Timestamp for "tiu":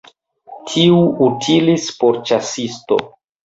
0.71-1.03